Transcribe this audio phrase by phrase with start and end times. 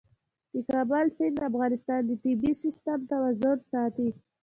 [0.53, 4.09] د کابل سیند د افغانستان د طبعي سیسټم توازن ساتي.